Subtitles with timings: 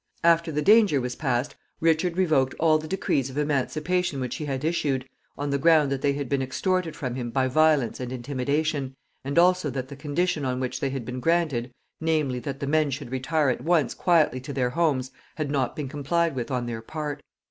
[0.23, 4.63] After the danger was past, Richard revoked all the decrees of emancipation which he had
[4.63, 8.95] issued, on the ground that they had been extorted from him by violence and intimidation,
[9.23, 12.89] and also that the condition on which they had been granted, namely, that the men
[12.89, 16.81] should retire at once quietly to their homes, had not been complied with on their
[16.81, 17.21] part.